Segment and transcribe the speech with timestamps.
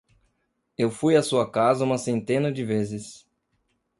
[0.75, 3.23] Eu fui a sua casa uma centena de vezes.